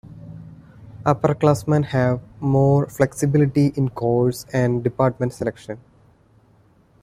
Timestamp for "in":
3.75-3.89